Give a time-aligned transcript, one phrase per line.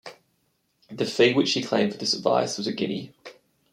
[0.89, 3.13] The fee which he claimed for this advice was a guinea.